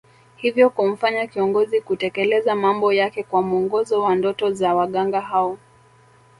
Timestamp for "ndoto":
4.15-4.51